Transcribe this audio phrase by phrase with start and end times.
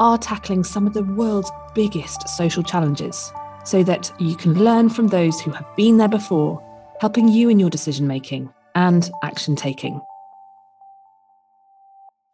[0.00, 3.32] are tackling some of the world's biggest social challenges
[3.64, 6.62] so that you can learn from those who have been there before,
[7.00, 10.00] helping you in your decision making and action taking.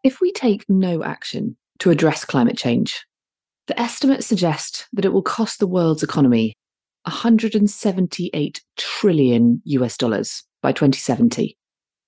[0.03, 3.05] If we take no action to address climate change,
[3.67, 6.55] the estimates suggest that it will cost the world's economy
[7.05, 11.57] 178 trillion US dollars by 2070.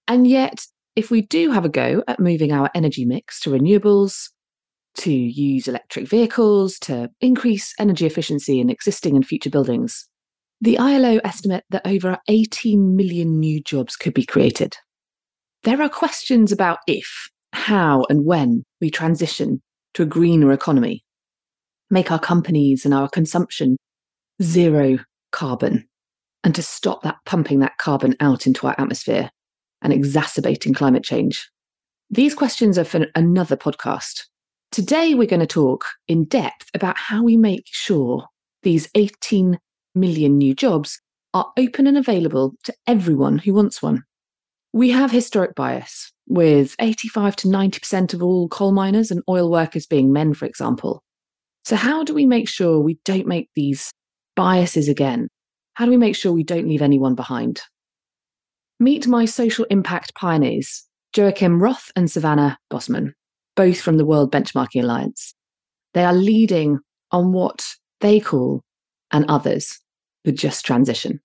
[0.09, 4.31] And yet, if we do have a go at moving our energy mix to renewables,
[4.97, 10.09] to use electric vehicles, to increase energy efficiency in existing and future buildings.
[10.61, 14.77] The ILO estimate that over 18 million new jobs could be created.
[15.65, 19.61] There are questions about if, how, and when we transition
[19.95, 21.05] to a greener economy,
[21.91, 23.77] make our companies and our consumption
[24.43, 24.99] zero
[25.33, 25.87] carbon,
[26.45, 29.31] and to stop that pumping that carbon out into our atmosphere
[29.83, 31.51] and exacerbating climate change.
[32.11, 34.23] These questions are for another podcast,
[34.73, 38.27] Today, we're going to talk in depth about how we make sure
[38.63, 39.59] these 18
[39.95, 41.01] million new jobs
[41.33, 44.03] are open and available to everyone who wants one.
[44.73, 49.87] We have historic bias, with 85 to 90% of all coal miners and oil workers
[49.87, 51.03] being men, for example.
[51.65, 53.91] So, how do we make sure we don't make these
[54.35, 55.29] biases again?
[55.75, 57.63] How do we make sure we don't leave anyone behind?
[58.79, 60.85] Meet my social impact pioneers,
[61.17, 63.15] Joachim Roth and Savanna Bosman
[63.57, 65.35] both from the World Benchmarking Alliance.
[65.95, 66.79] They are leading
[67.11, 67.67] on what
[68.01, 68.63] they call,
[69.11, 69.79] and others,
[70.25, 71.21] the just transition.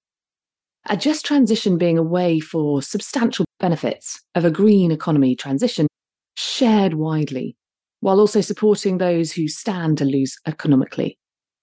[0.90, 5.88] A just transition being a way for substantial benefits of a green economy transition
[6.36, 7.56] shared widely,
[8.00, 11.18] while also supporting those who stand to lose economically,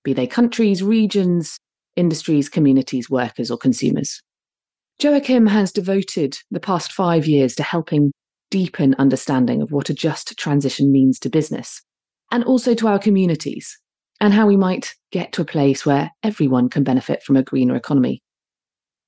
[0.05, 1.59] be they countries, regions,
[1.97, 4.23] industries, communities, workers, or consumers.
[5.03, 8.12] Joachim has devoted the past five years to helping
[8.50, 11.82] deepen understanding of what a just transition means to business
[12.31, 13.78] and also to our communities
[14.20, 17.76] and how we might get to a place where everyone can benefit from a greener
[17.76, 18.22] economy.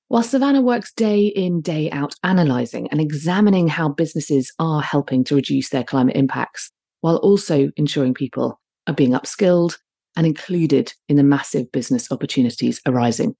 [0.08, 5.36] While Savanna works day in, day out, analysing and examining how businesses are helping to
[5.36, 6.70] reduce their climate impacts,
[7.00, 9.78] while also ensuring people are being upskilled
[10.16, 13.34] and included in the massive business opportunities arising.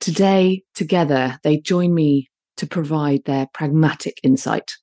[0.00, 4.76] Today, together, they join me to provide their pragmatic insight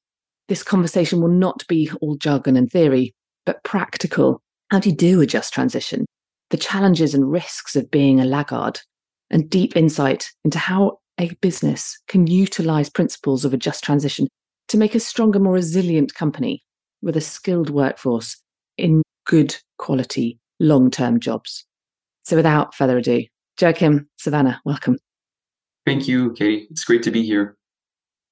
[0.48, 3.14] this conversation will not be all jargon and theory,
[3.46, 4.42] but practical.
[4.72, 6.06] How do you do a just transition?
[6.50, 8.80] The challenges and risks of being a laggard,
[9.30, 14.28] and deep insight into how a business can utilize principles of a just transition
[14.68, 16.64] to make a stronger, more resilient company
[17.02, 18.42] with a skilled workforce
[18.78, 21.66] in good quality, long term jobs.
[22.24, 23.26] So, without further ado,
[23.60, 24.98] Joachim, Savanna, welcome.
[25.86, 26.68] Thank you, Katie.
[26.72, 27.58] It's great to be here.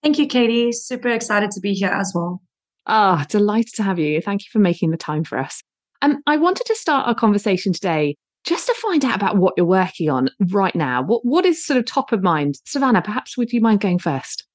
[0.03, 0.71] Thank you, Katie.
[0.71, 2.41] Super excited to be here as well.
[2.87, 4.21] Ah, delighted to have you.
[4.21, 5.61] Thank you for making the time for us.
[6.01, 9.65] Um, I wanted to start our conversation today just to find out about what you're
[9.65, 11.03] working on right now.
[11.03, 12.55] What what is sort of top of mind?
[12.65, 14.47] Savanna, perhaps would you mind going first?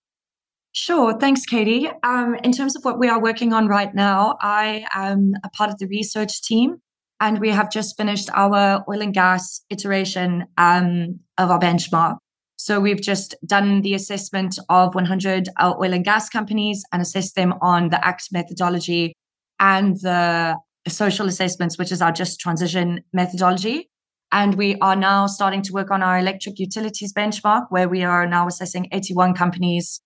[0.72, 1.18] Sure.
[1.18, 1.88] Thanks, Katie.
[2.02, 5.70] Um, in terms of what we are working on right now, I am a part
[5.70, 6.82] of the research team,
[7.20, 12.18] and we have just finished our oil and gas iteration um, of our benchmark.
[12.56, 17.54] So we've just done the assessment of 100 oil and gas companies and assessed them
[17.60, 19.14] on the ACT methodology
[19.60, 20.56] and the
[20.88, 23.90] social assessments, which is our just transition methodology.
[24.32, 28.26] And we are now starting to work on our electric utilities benchmark, where we are
[28.26, 30.00] now assessing 81 companies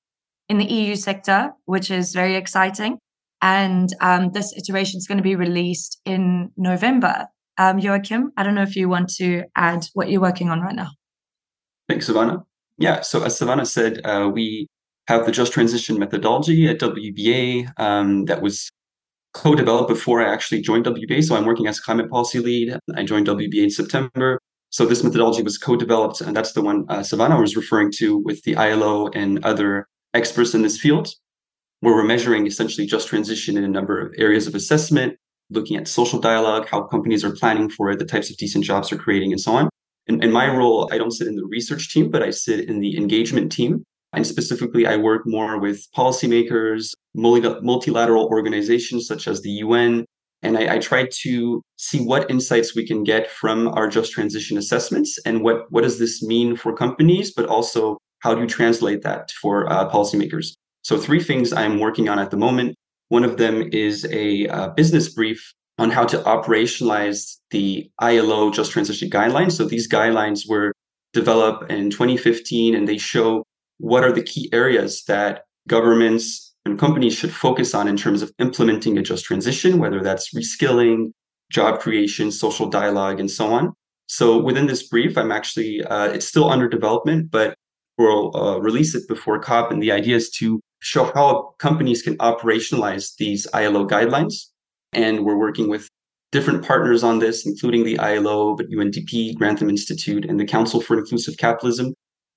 [0.49, 2.99] in the EU sector, which is very exciting.
[3.41, 7.29] And um, this iteration is going to be released in November.
[7.57, 10.75] Um, Joachim, I don't know if you want to add what you're working on right
[10.75, 10.91] now.
[11.91, 12.45] Thanks, Savanna.
[12.79, 14.69] Yeah, so as Savanna said, uh, we
[15.09, 18.71] have the Just Transition methodology at WBA um, that was
[19.35, 21.25] co-developed before I actually joined WBA.
[21.25, 22.79] So I'm working as climate policy lead.
[22.95, 24.39] I joined WBA in September.
[24.69, 28.41] So this methodology was co-developed, and that's the one uh, Savanna was referring to with
[28.45, 31.09] the ILO and other experts in this field,
[31.81, 35.17] where we're measuring essentially just transition in a number of areas of assessment,
[35.51, 38.91] looking at social dialogue, how companies are planning for it, the types of decent jobs
[38.91, 39.69] they're creating, and so on.
[40.07, 42.81] In, in my role, I don't sit in the research team, but I sit in
[42.81, 43.85] the engagement team.
[44.13, 50.05] And specifically, I work more with policymakers, multilateral organizations such as the UN,
[50.43, 54.57] And I, I tried to see what insights we can get from our just transition
[54.59, 59.03] assessments and what, what does this mean for companies, but also how do you translate
[59.03, 60.55] that for uh, policymakers?
[60.83, 62.75] So, three things I'm working on at the moment.
[63.09, 68.71] One of them is a uh, business brief on how to operationalize the ILO just
[68.71, 69.53] transition guidelines.
[69.53, 70.73] So, these guidelines were
[71.15, 73.43] developed in 2015 and they show
[73.79, 78.31] what are the key areas that governments and companies should focus on in terms of
[78.39, 81.13] implementing a just transition, whether that's reskilling,
[81.51, 83.73] job creation, social dialogue, and so on.
[84.07, 87.55] So within this brief, I'm actually, uh, it's still under development, but
[87.97, 89.71] we'll uh, release it before COP.
[89.71, 94.50] And the idea is to show how companies can operationalize these ILO guidelines.
[94.93, 95.89] And we're working with
[96.33, 100.99] different partners on this, including the ILO, but UNDP, Grantham Institute, and the Council for
[100.99, 101.95] Inclusive Capitalism.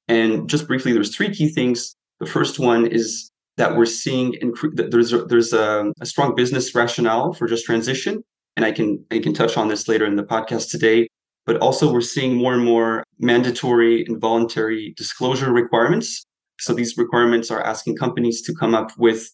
[0.07, 1.95] And just briefly, there's three key things.
[2.19, 6.73] The first one is that we're seeing incre- there's a, there's a, a strong business
[6.73, 8.23] rationale for just transition,
[8.55, 11.07] and I can I can touch on this later in the podcast today.
[11.45, 16.23] But also, we're seeing more and more mandatory and voluntary disclosure requirements.
[16.59, 19.29] So these requirements are asking companies to come up with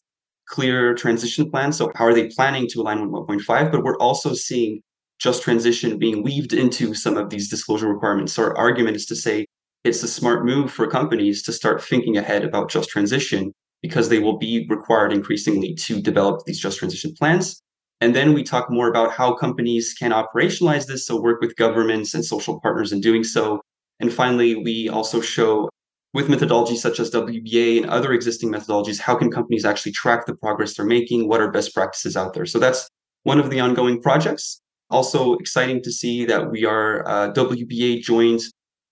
[0.49, 1.77] clear transition plans.
[1.77, 3.71] So how are they planning to align with 1.5?
[3.71, 4.81] But we're also seeing
[5.19, 8.33] just transition being weaved into some of these disclosure requirements.
[8.33, 9.45] So our argument is to say
[9.83, 14.19] it's a smart move for companies to start thinking ahead about just transition because they
[14.19, 17.61] will be required increasingly to develop these just transition plans.
[18.01, 22.13] And then we talk more about how companies can operationalize this, so work with governments
[22.13, 23.61] and social partners in doing so.
[23.99, 25.69] And finally, we also show
[26.13, 30.35] with methodologies such as WBA and other existing methodologies, how can companies actually track the
[30.35, 31.27] progress they're making?
[31.27, 32.45] What are best practices out there?
[32.45, 32.89] So that's
[33.23, 34.61] one of the ongoing projects.
[34.89, 38.41] Also exciting to see that we are uh, WBA joined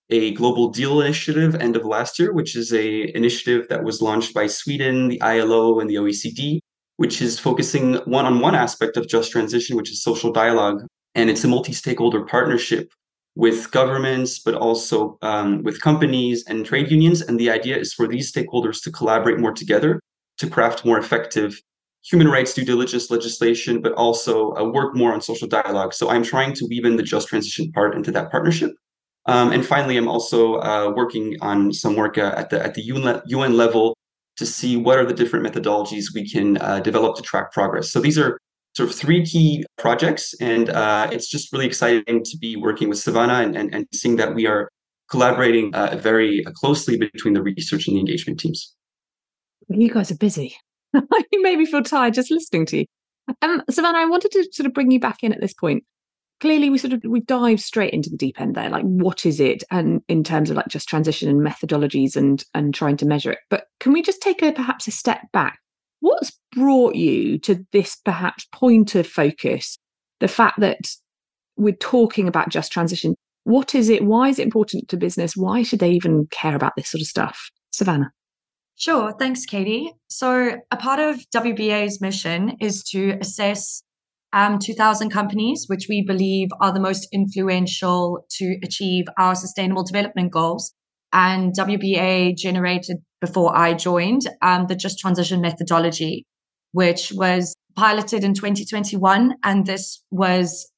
[0.09, 4.33] a global deal initiative end of last year, which is a initiative that was launched
[4.33, 6.59] by Sweden, the ILO, and the OECD,
[6.97, 10.85] which is focusing one on one aspect of just transition, which is social dialogue.
[11.15, 12.91] And it's a multi-stakeholder partnership
[13.37, 17.21] with governments, but also um, with companies and trade unions.
[17.21, 20.01] And the idea is for these stakeholders to collaborate more together
[20.39, 21.61] to craft more effective
[22.03, 25.93] human rights due diligence legislation, but also uh, work more on social dialogue.
[25.93, 28.71] So I'm trying to weave in the just transition part into that partnership.
[29.27, 32.81] Um, and finally, I'm also uh, working on some work uh, at the at the
[32.83, 33.95] UN, UN, level
[34.37, 37.91] to see what are the different methodologies we can uh, develop to track progress.
[37.91, 38.39] So these are
[38.77, 42.99] sort of three key projects, and uh, it's just really exciting to be working with
[42.99, 44.69] Savanna and, and, and seeing that we are
[45.09, 48.75] collaborating uh, very closely between the research and the engagement teams.
[49.69, 50.55] You guys are busy.
[50.93, 52.85] you made me feel tired just listening to you.
[53.41, 55.83] Um, Savanna, I wanted to sort of bring you back in at this point
[56.39, 59.39] clearly we sort of we dive straight into the deep end there like what is
[59.39, 63.31] it and in terms of like just transition and methodologies and and trying to measure
[63.31, 65.59] it but can we just take a perhaps a step back
[65.99, 69.77] what's brought you to this perhaps point of focus
[70.19, 70.79] the fact that
[71.55, 75.63] we're talking about just transition what is it why is it important to business why
[75.63, 78.11] should they even care about this sort of stuff savanna
[78.79, 79.11] Sure.
[79.11, 79.91] Thanks, Katie.
[80.07, 83.81] So, a part of WBA's mission is to assess
[84.33, 90.31] um, 2,000 companies, which we believe are the most influential to achieve our sustainable development
[90.31, 90.73] goals.
[91.11, 96.25] And WBA generated before I joined um, the Just Transition methodology,
[96.71, 99.35] which was piloted in 2021.
[99.43, 100.71] And this was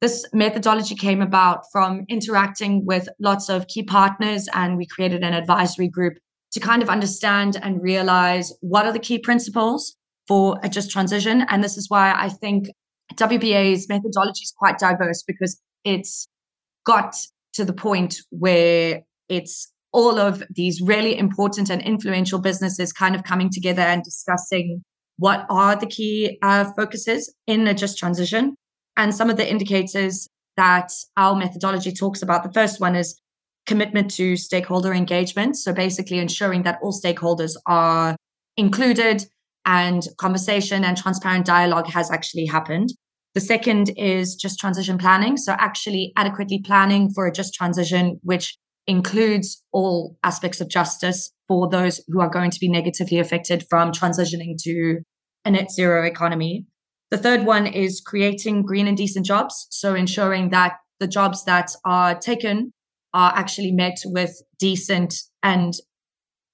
[0.00, 5.32] this methodology came about from interacting with lots of key partners, and we created an
[5.32, 6.14] advisory group
[6.52, 9.96] to kind of understand and realize what are the key principles
[10.28, 11.44] for a just transition.
[11.48, 12.68] And this is why I think
[13.14, 16.26] WBA's methodology is quite diverse because it's
[16.84, 17.16] got
[17.54, 23.22] to the point where it's all of these really important and influential businesses kind of
[23.24, 24.82] coming together and discussing
[25.18, 28.54] what are the key uh, focuses in a just transition
[28.96, 32.42] and some of the indicators that our methodology talks about.
[32.42, 33.18] The first one is
[33.66, 35.56] commitment to stakeholder engagement.
[35.56, 38.16] So basically ensuring that all stakeholders are
[38.56, 39.24] included
[39.66, 42.90] and conversation and transparent dialogue has actually happened.
[43.34, 45.36] The second is just transition planning.
[45.36, 51.68] So, actually adequately planning for a just transition, which includes all aspects of justice for
[51.68, 55.00] those who are going to be negatively affected from transitioning to
[55.44, 56.66] a net zero economy.
[57.10, 59.66] The third one is creating green and decent jobs.
[59.70, 62.72] So, ensuring that the jobs that are taken
[63.14, 65.74] are actually met with decent and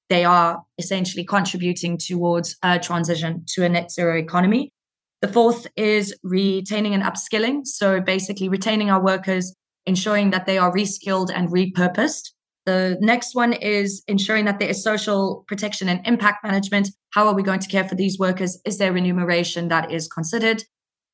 [0.09, 4.71] they are essentially contributing towards a transition to a net zero economy.
[5.23, 7.61] The fourth is retaining and upskilling.
[7.65, 9.55] So basically retaining our workers,
[9.87, 12.31] ensuring that they are reskilled and repurposed.
[12.65, 16.91] The next one is ensuring that there is social protection and impact management.
[17.11, 18.61] How are we going to care for these workers?
[18.65, 20.63] Is there remuneration that is considered?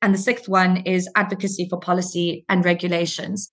[0.03, 3.51] And the sixth one is advocacy for policy and regulations.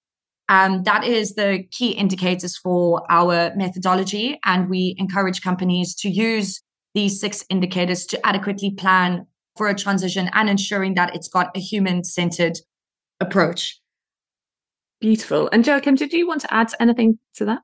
[0.48, 4.40] Um, that is the key indicators for our methodology.
[4.46, 6.62] And we encourage companies to use
[6.94, 9.26] these six indicators to adequately plan
[9.58, 12.58] for a transition and ensuring that it's got a human centered
[13.20, 13.80] approach.
[15.02, 15.50] Beautiful.
[15.52, 17.62] And Joachim, did you want to add anything to that?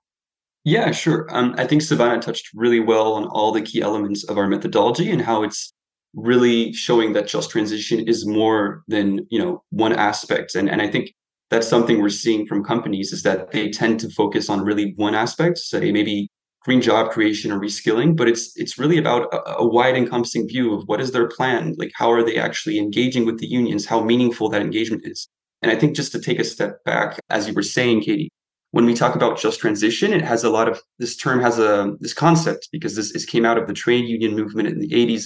[0.64, 1.28] Yeah, sure.
[1.32, 5.10] Um, I think Savanna touched really well on all the key elements of our methodology
[5.10, 5.74] and how it's
[6.14, 10.56] really showing that just transition is more than you know one aspect.
[10.56, 11.14] And and I think
[11.50, 15.16] that's something we're seeing from companies is that they tend to focus on really one
[15.16, 16.30] aspect, say maybe
[16.64, 20.76] green job creation or reskilling, but it's it's really about a, a wide encompassing view
[20.76, 24.04] of what is their plan, like how are they actually engaging with the unions, how
[24.04, 25.28] meaningful that engagement is.
[25.62, 28.32] And I think just to take a step back, as you were saying, Katie,
[28.72, 31.94] when we talk about just transition, it has a lot of this term has a
[32.00, 35.26] this concept because this, this came out of the trade union movement in the 80s.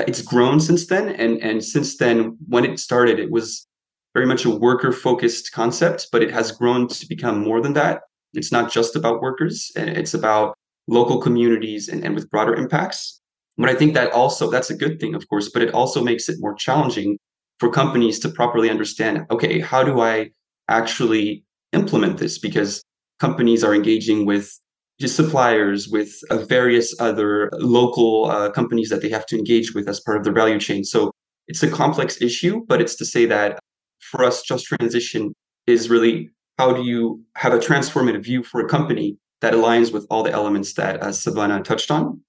[0.00, 3.66] It's grown since then, and and since then, when it started, it was
[4.14, 8.02] very much a worker focused concept, but it has grown to become more than that.
[8.32, 10.56] It's not just about workers; eh, it's about
[10.86, 13.20] local communities and, and with broader impacts.
[13.58, 16.28] But I think that also that's a good thing, of course, but it also makes
[16.28, 17.18] it more challenging
[17.58, 19.26] for companies to properly understand.
[19.30, 20.30] Okay, how do I
[20.68, 22.82] actually implement this because
[23.18, 24.58] companies are engaging with
[25.00, 29.88] just suppliers, with uh, various other local uh, companies that they have to engage with
[29.88, 30.84] as part of their value chain.
[30.84, 31.12] So
[31.46, 33.58] it's a complex issue, but it's to say that
[34.00, 35.32] for us, just transition
[35.66, 40.04] is really how do you have a transformative view for a company that aligns with
[40.10, 42.20] all the elements that uh, Savanna touched on.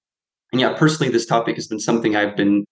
[0.52, 2.66] And yeah, personally, this topic has been something I've been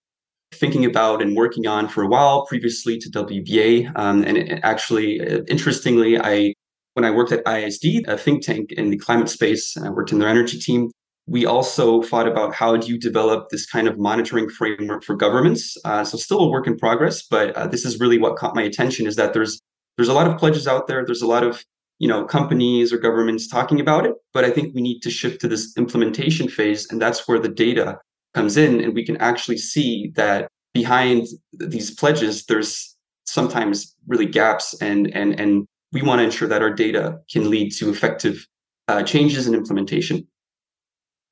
[0.52, 3.92] thinking about and working on for a while previously to WBA.
[3.96, 6.54] Um, and it, actually, uh, interestingly, I
[6.94, 10.18] when I worked at ISD, a think tank in the climate space, I worked in
[10.18, 10.90] their energy team.
[11.28, 15.76] We also thought about how do you develop this kind of monitoring framework for governments.
[15.84, 18.62] Uh, so still a work in progress, but uh, this is really what caught my
[18.62, 19.60] attention: is that there's
[19.96, 21.04] there's a lot of pledges out there.
[21.04, 21.64] There's a lot of
[21.98, 25.40] you know companies or governments talking about it, but I think we need to shift
[25.42, 27.98] to this implementation phase, and that's where the data
[28.38, 34.80] comes in, and we can actually see that behind these pledges, there's sometimes really gaps
[34.80, 38.46] and and and we want to ensure that our data can lead to effective
[38.86, 40.26] uh, changes in implementation.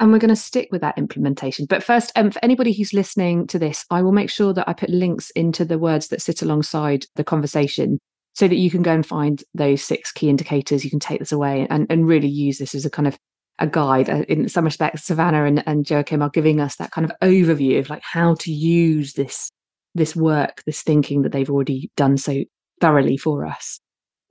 [0.01, 1.67] And we're going to stick with that implementation.
[1.67, 4.73] But first, um, for anybody who's listening to this, I will make sure that I
[4.73, 7.99] put links into the words that sit alongside the conversation
[8.35, 10.85] so that you can go and find those six key indicators.
[10.85, 13.17] You can take this away and, and really use this as a kind of
[13.59, 14.09] a guide.
[14.11, 17.79] Uh, in some respects, Savanna and, and Joachim are giving us that kind of overview
[17.79, 19.51] of like how to use this
[19.95, 22.45] this work, this thinking that they've already done so
[22.83, 23.81] thoroughly for us.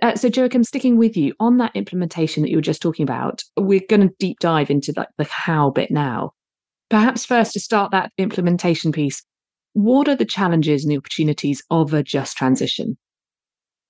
[0.03, 3.43] Uh, so, Joachim, sticking with you on that implementation that you were just talking about,
[3.57, 6.31] we're going to deep dive into like the how bit now.
[6.89, 9.23] Perhaps first to start that implementation piece,
[9.73, 12.97] what are the challenges and the opportunities of a just transition?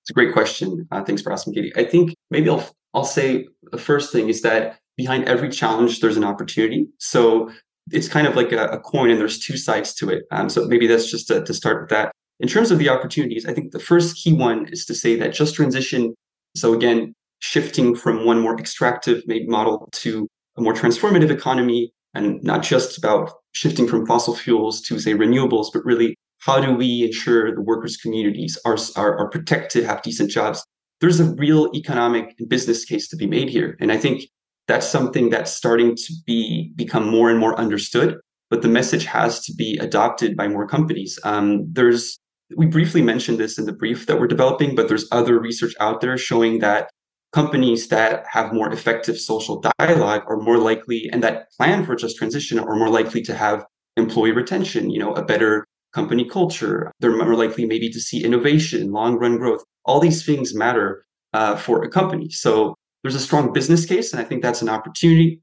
[0.03, 0.87] It's a great question.
[0.91, 1.73] Uh, thanks for asking, Katie.
[1.75, 6.17] I think maybe I'll I'll say the first thing is that behind every challenge there's
[6.17, 6.87] an opportunity.
[6.99, 7.51] So
[7.91, 10.23] it's kind of like a, a coin, and there's two sides to it.
[10.31, 12.11] Um, so maybe that's just to, to start with that.
[12.39, 15.33] In terms of the opportunities, I think the first key one is to say that
[15.33, 16.13] just transition.
[16.55, 22.41] So again, shifting from one more extractive made model to a more transformative economy, and
[22.43, 27.03] not just about shifting from fossil fuels to say renewables, but really how do we
[27.03, 30.63] ensure the workers' communities are, are, are protected, have decent jobs?
[31.01, 33.77] There's a real economic and business case to be made here.
[33.79, 34.23] And I think
[34.67, 38.17] that's something that's starting to be become more and more understood
[38.49, 42.19] but the message has to be adopted by more companies um, there's
[42.55, 46.01] we briefly mentioned this in the brief that we're developing, but there's other research out
[46.01, 46.89] there showing that
[47.33, 52.17] companies that have more effective social dialogue are more likely and that plan for just
[52.17, 53.65] transition are more likely to have
[53.97, 56.91] employee retention, you know, a better company culture.
[56.99, 59.63] They're more likely maybe to see innovation, long run growth.
[59.85, 61.03] All these things matter
[61.33, 62.29] uh, for a company.
[62.29, 62.75] So
[63.05, 65.39] there's a strong business case, and I think that's an opportunity.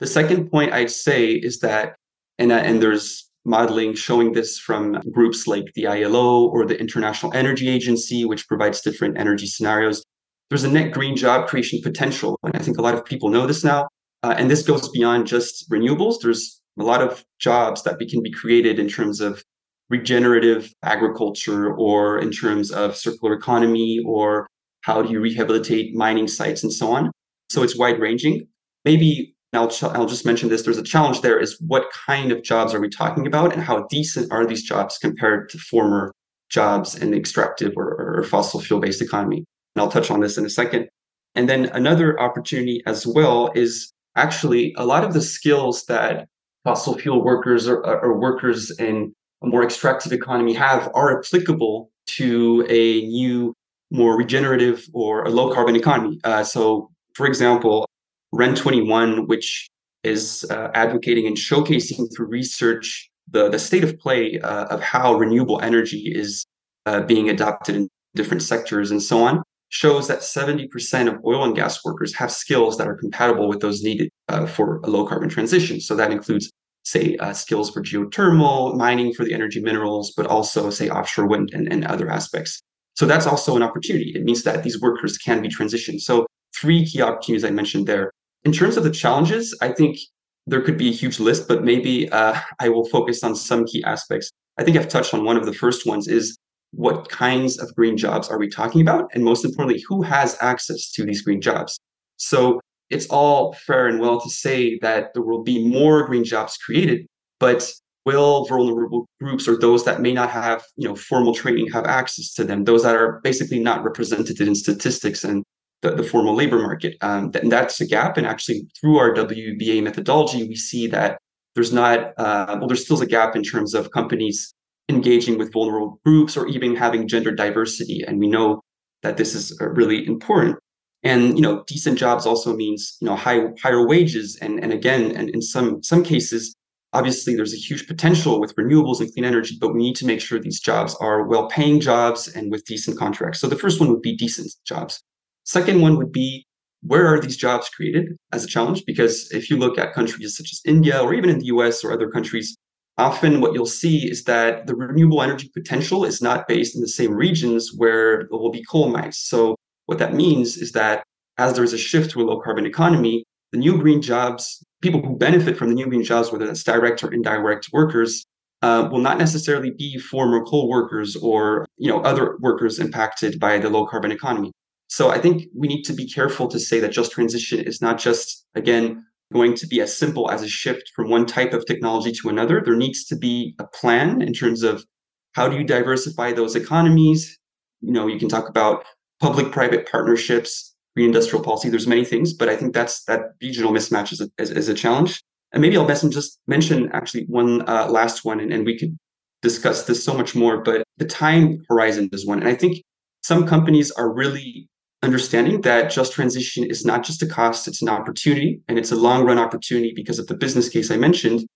[0.00, 1.96] The second point I'd say is that,
[2.38, 7.30] and, uh, and there's modeling showing this from groups like the ILO or the International
[7.34, 10.02] Energy Agency, which provides different energy scenarios.
[10.48, 12.38] There's a net green job creation potential.
[12.42, 13.86] And I think a lot of people know this now.
[14.22, 16.22] Uh, and this goes beyond just renewables.
[16.22, 19.44] There's a lot of jobs that can be created in terms of
[19.90, 24.48] regenerative agriculture or in terms of circular economy or
[24.84, 27.10] how do you rehabilitate mining sites and so on.
[27.50, 28.46] So it's wide ranging.
[28.84, 30.62] Maybe I'll, ch- I'll just mention this.
[30.62, 33.86] There's a challenge there is what kind of jobs are we talking about and how
[33.88, 36.12] decent are these jobs compared to former
[36.50, 39.44] jobs in the extractive or, or fossil fuel based economy?
[39.74, 40.88] And I'll touch on this in a second.
[41.34, 46.28] And then another opportunity as well is actually a lot of the skills that
[46.62, 49.12] fossil fuel workers or, or workers in
[49.42, 53.54] a more extractive economy have are applicable to a new,
[53.94, 56.18] more regenerative or a low carbon economy.
[56.24, 57.88] Uh, so, for example,
[58.32, 59.68] REN 21, which
[60.02, 65.14] is uh, advocating and showcasing through research the, the state of play uh, of how
[65.14, 66.44] renewable energy is
[66.86, 71.54] uh, being adopted in different sectors and so on, shows that 70% of oil and
[71.54, 75.28] gas workers have skills that are compatible with those needed uh, for a low carbon
[75.28, 75.80] transition.
[75.80, 76.50] So that includes,
[76.82, 81.50] say, uh, skills for geothermal, mining for the energy minerals, but also, say, offshore wind
[81.52, 82.60] and, and other aspects.
[82.94, 84.12] So that's also an opportunity.
[84.14, 86.00] It means that these workers can be transitioned.
[86.00, 88.12] So, three key opportunities I mentioned there.
[88.44, 89.98] In terms of the challenges, I think
[90.46, 93.82] there could be a huge list, but maybe uh, I will focus on some key
[93.84, 94.30] aspects.
[94.58, 96.36] I think I've touched on one of the first ones is
[96.70, 99.10] what kinds of green jobs are we talking about?
[99.14, 101.78] And most importantly, who has access to these green jobs?
[102.16, 102.60] So
[102.90, 107.06] it's all fair and well to say that there will be more green jobs created,
[107.38, 107.72] but
[108.04, 112.32] will vulnerable groups or those that may not have you know formal training have access
[112.32, 115.42] to them those that are basically not represented in statistics and
[115.82, 119.82] the, the formal labor market um, and that's a gap and actually through our wba
[119.82, 121.18] methodology we see that
[121.54, 124.54] there's not uh, well there's still a gap in terms of companies
[124.88, 128.02] engaging with vulnerable groups or even having gender diversity.
[128.06, 128.62] And we know
[129.02, 130.58] that this is uh, really important.
[131.02, 134.38] And you know, decent jobs also means you know high, higher wages.
[134.40, 136.54] And and again, and in some some cases,
[136.94, 140.20] obviously there's a huge potential with renewables and clean energy, but we need to make
[140.20, 143.40] sure these jobs are well-paying jobs and with decent contracts.
[143.40, 145.02] So the first one would be decent jobs.
[145.42, 146.46] Second one would be
[146.82, 148.84] where are these jobs created as a challenge?
[148.86, 151.92] Because if you look at countries such as India or even in the US or
[151.92, 152.56] other countries,
[152.96, 156.88] often what you'll see is that the renewable energy potential is not based in the
[156.88, 159.18] same regions where there will be coal mines.
[159.18, 161.02] So what that means is that
[161.38, 165.16] as there's a shift to a low carbon economy, the new green jobs, people who
[165.16, 168.24] benefit from the new green jobs, whether that's direct or indirect workers,
[168.62, 173.58] uh, will not necessarily be former coal workers or you know other workers impacted by
[173.58, 174.52] the low carbon economy.
[174.88, 177.98] So I think we need to be careful to say that just transition is not
[177.98, 182.12] just again going to be as simple as a shift from one type of technology
[182.12, 182.62] to another.
[182.62, 184.84] There needs to be a plan in terms of
[185.32, 187.38] how do you diversify those economies.
[187.80, 188.84] You know, you can talk about
[189.20, 191.68] public-private partnerships, green-industrial policy.
[191.68, 194.74] There's many things, but I think that's that regional mismatch is a, is, is a
[194.74, 195.22] challenge.
[195.52, 198.96] And maybe I'll just mention actually one uh, last one, and, and we could
[199.42, 200.62] discuss this so much more.
[200.62, 202.82] But the time horizon is one, and I think
[203.22, 204.68] some companies are really
[205.04, 208.96] understanding that just transition is not just a cost, it's an opportunity and it's a
[208.96, 211.46] long run opportunity because of the business case I mentioned.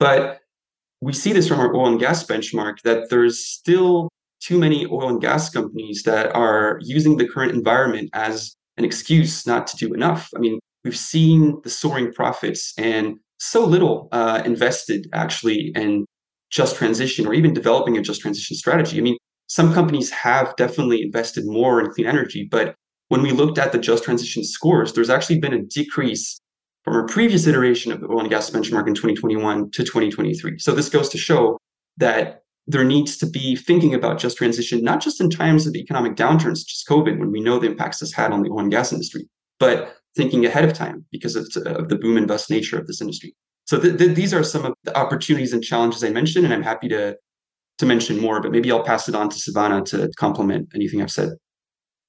[0.00, 0.40] But
[1.00, 4.08] we see this from our oil and gas benchmark that there's still
[4.40, 9.46] too many oil and gas companies that are using the current environment as an excuse
[9.46, 10.30] not to do enough.
[10.36, 16.06] I mean, we've seen the soaring profits and so little uh, invested actually in
[16.50, 18.98] just transition or even developing a just transition strategy.
[18.98, 19.16] I mean,
[19.48, 22.74] some companies have definitely invested more in clean energy, but
[23.08, 26.38] when we looked at the just transition scores, there's actually been a decrease
[26.82, 30.58] from a previous iteration of the oil and gas benchmark in 2021 to 2023.
[30.58, 31.58] So this goes to show
[31.98, 36.16] that there needs to be thinking about just transition, not just in times of economic
[36.16, 38.70] downturns, such as COVID, when we know the impacts this had on the oil and
[38.70, 42.78] gas industry, but thinking ahead of time because of, of the boom and bust nature
[42.78, 43.34] of this industry.
[43.66, 46.62] So th- th- these are some of the opportunities and challenges I mentioned, and I'm
[46.62, 47.16] happy to
[47.78, 51.10] to mention more, but maybe I'll pass it on to Savanna to complement anything I've
[51.10, 51.32] said.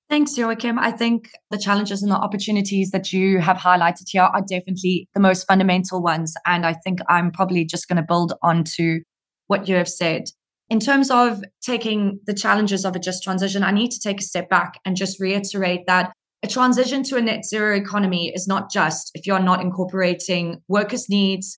[0.10, 0.80] Thanks, Joachim.
[0.80, 5.20] I think the challenges and the opportunities that you have highlighted here are definitely the
[5.20, 6.34] most fundamental ones.
[6.46, 9.02] And I think I'm probably just going to build on to
[9.48, 10.30] what you have said.
[10.70, 14.24] In terms of taking the challenges of a just transition, I need to take a
[14.24, 16.12] step back and just reiterate that
[16.44, 21.10] a transition to a net zero economy is not just if you're not incorporating workers'
[21.10, 21.58] needs,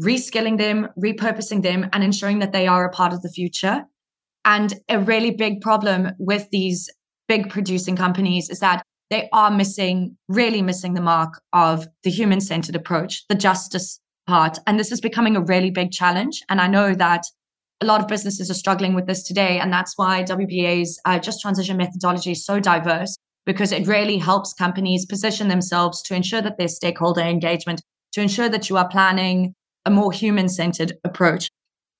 [0.00, 3.84] reskilling them, repurposing them, and ensuring that they are a part of the future.
[4.44, 6.90] And a really big problem with these
[7.28, 12.40] big producing companies is that they are missing, really missing the mark of the human
[12.40, 14.58] centered approach, the justice part.
[14.66, 16.42] And this is becoming a really big challenge.
[16.48, 17.26] And I know that
[17.82, 19.58] a lot of businesses are struggling with this today.
[19.58, 24.54] And that's why WBA's uh, Just Transition methodology is so diverse because it really helps
[24.54, 29.54] companies position themselves to ensure that there's stakeholder engagement, to ensure that you are planning
[29.84, 31.50] a more human centered approach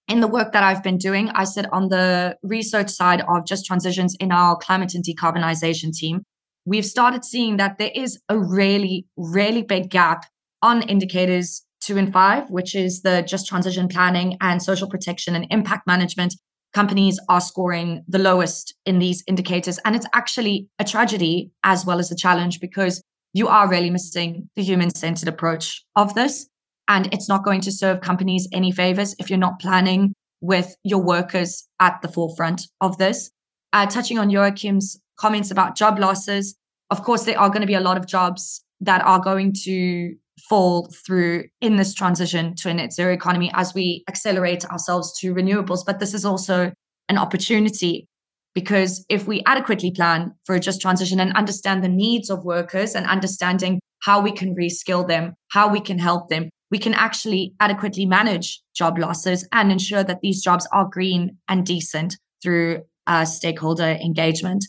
[0.09, 3.65] in the work that I've been doing, I sit on the research side of just
[3.65, 6.23] transitions in our climate and decarbonization team.
[6.65, 10.27] We've started seeing that there is a really, really big gap
[10.61, 15.47] on indicators two and five, which is the just transition planning and social protection and
[15.51, 16.35] impact management.
[16.73, 19.79] Companies are scoring the lowest in these indicators.
[19.85, 23.03] And it's actually a tragedy as well as a challenge because
[23.35, 26.49] you are really missing the human centered approach of this.
[26.89, 31.03] And it's not going to serve companies any favors if you're not planning with your
[31.03, 33.31] workers at the forefront of this.
[33.73, 36.55] uh, touching on Joachim's comments about job losses,
[36.91, 40.15] of course, there are going to be a lot of jobs that are going to
[40.49, 45.35] fall through in this transition to a net zero economy as we accelerate ourselves to
[45.35, 45.81] renewables.
[45.85, 46.73] But this is also
[47.09, 48.07] an opportunity
[48.55, 52.95] because if we adequately plan for a just transition and understand the needs of workers
[52.95, 57.55] and understanding how we can reskill them, how we can help them, we can actually
[57.61, 63.25] adequately manage job losses and ensure that these jobs are green and decent through uh,
[63.25, 64.65] stakeholder engagement.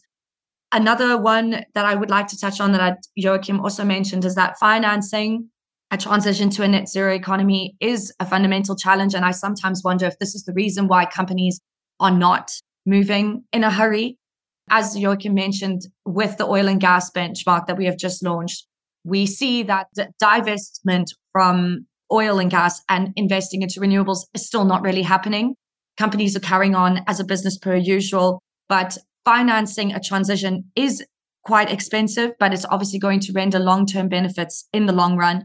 [0.73, 4.57] Another one that I would like to touch on that Joachim also mentioned is that
[4.57, 5.49] financing
[5.91, 9.13] a transition to a net zero economy is a fundamental challenge.
[9.13, 11.62] And I sometimes wonder if this is the reason why companies
[11.99, 12.49] are not
[12.88, 14.17] moving in a hurry.
[14.71, 18.65] As Joachim mentioned, with the oil and gas benchmark that we have just launched,
[19.03, 24.81] we see that divestment from oil and gas and investing into renewables is still not
[24.81, 25.53] really happening.
[25.97, 31.03] Companies are carrying on as a business per usual, but financing a transition is
[31.43, 35.43] quite expensive, but it's obviously going to render long term benefits in the long run.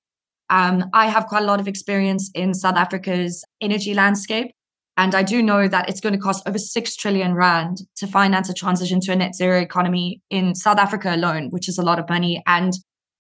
[0.51, 4.53] Um, I have quite a lot of experience in South Africa's energy landscape.
[4.97, 8.49] And I do know that it's going to cost over 6 trillion rand to finance
[8.49, 12.01] a transition to a net zero economy in South Africa alone, which is a lot
[12.01, 12.43] of money.
[12.47, 12.73] And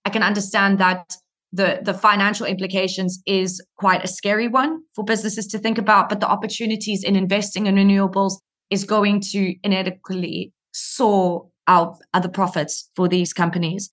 [0.04, 1.14] I can understand that
[1.52, 6.18] the, the financial implications is quite a scary one for businesses to think about, but
[6.18, 8.38] the opportunities in investing in renewables
[8.70, 13.90] is going to inevitably saw out other profits for these companies.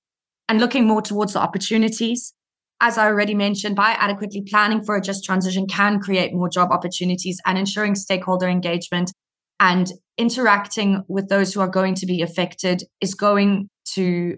[0.48, 2.34] And looking more towards the opportunities,
[2.82, 6.72] as I already mentioned, by adequately planning for a just transition can create more job
[6.72, 9.12] opportunities and ensuring stakeholder engagement
[9.60, 14.38] and interacting with those who are going to be affected is going to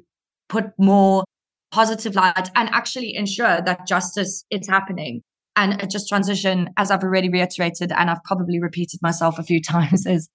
[0.50, 1.24] put more
[1.72, 5.22] positive light and actually ensure that justice is happening.
[5.58, 9.62] And a just transition, as I've already reiterated, and I've probably repeated myself a few
[9.74, 10.30] times, is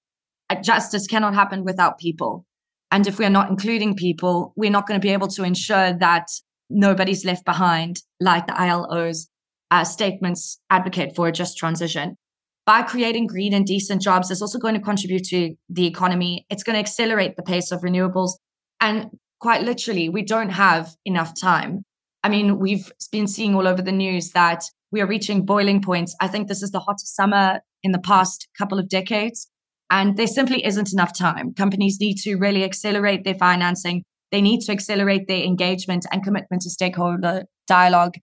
[0.62, 2.44] justice cannot happen without people.
[2.90, 6.26] And if we're not including people, we're not going to be able to ensure that
[6.68, 9.30] nobody's left behind, like the ILO's
[9.70, 12.16] uh, statements advocate for a just transition.
[12.66, 16.46] By creating green and decent jobs, it's also going to contribute to the economy.
[16.50, 18.32] It's going to accelerate the pace of renewables.
[18.80, 21.84] And quite literally, we don't have enough time.
[22.22, 26.14] I mean, we've been seeing all over the news that we are reaching boiling points.
[26.20, 29.48] I think this is the hottest summer in the past couple of decades.
[29.90, 31.54] And there simply isn't enough time.
[31.54, 36.62] Companies need to really accelerate their financing they need to accelerate their engagement and commitment
[36.62, 38.14] to stakeholder dialogue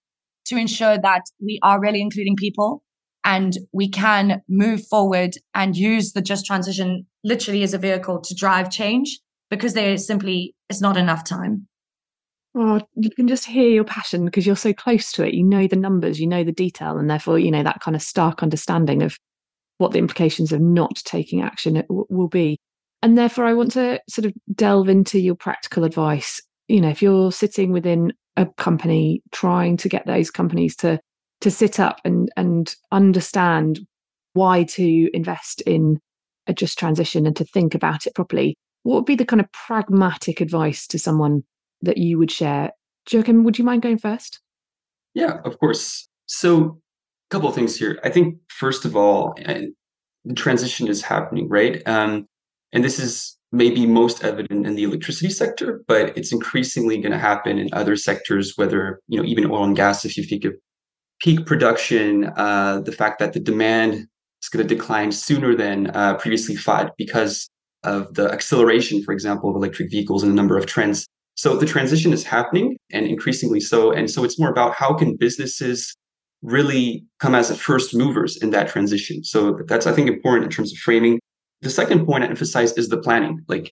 [0.47, 2.83] to ensure that we are really including people
[3.23, 8.33] and we can move forward and use the just transition literally as a vehicle to
[8.33, 9.19] drive change
[9.51, 11.67] because there simply is not enough time.
[12.55, 15.33] Oh, you can just hear your passion because you're so close to it.
[15.33, 18.01] You know the numbers, you know the detail, and therefore, you know, that kind of
[18.01, 19.17] stark understanding of
[19.77, 22.59] what the implications of not taking action will be.
[23.01, 26.41] And therefore, I want to sort of delve into your practical advice.
[26.67, 30.99] You know, if you're sitting within a company trying to get those companies to
[31.41, 33.79] to sit up and and understand
[34.33, 35.99] why to invest in
[36.47, 39.51] a just transition and to think about it properly, what would be the kind of
[39.51, 41.43] pragmatic advice to someone
[41.81, 42.71] that you would share?
[43.09, 44.39] Joachim, would you mind going first?
[45.13, 46.07] Yeah, of course.
[46.27, 46.79] So,
[47.29, 47.99] a couple of things here.
[48.03, 51.81] I think first of all, the transition is happening, right?
[51.87, 52.27] Um,
[52.71, 57.17] and this is maybe most evident in the electricity sector, but it's increasingly going to
[57.17, 60.53] happen in other sectors, whether, you know, even oil and gas, if you think of
[61.19, 64.07] peak production, uh, the fact that the demand
[64.41, 67.49] is going to decline sooner than uh, previously thought because
[67.83, 71.07] of the acceleration, for example, of electric vehicles and the number of trends.
[71.39, 73.93] So the transition is happening and increasingly so.
[73.93, 75.95] And so it's more about how can businesses
[76.41, 79.23] really come as the first movers in that transition.
[79.23, 81.17] So that's, I think, important in terms of framing
[81.61, 83.39] the second point I emphasize is the planning.
[83.47, 83.71] Like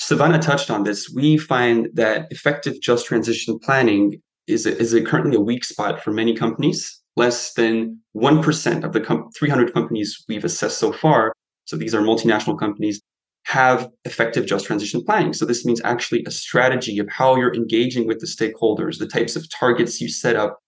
[0.00, 5.00] Savanna touched on this, we find that effective just transition planning is a, is a
[5.00, 7.00] currently a weak spot for many companies.
[7.14, 11.32] Less than 1% of the com- 300 companies we've assessed so far,
[11.66, 13.00] so these are multinational companies,
[13.46, 15.32] have effective just transition planning.
[15.32, 19.36] So this means actually a strategy of how you're engaging with the stakeholders, the types
[19.36, 20.58] of targets you set up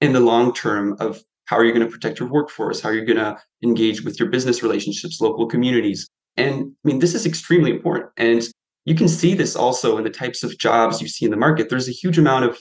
[0.00, 2.80] in the long term of how are you going to protect your workforce?
[2.80, 6.08] How are you going to engage with your business relationships, local communities?
[6.36, 8.10] And I mean, this is extremely important.
[8.16, 8.42] And
[8.84, 11.70] you can see this also in the types of jobs you see in the market.
[11.70, 12.58] There's a huge amount of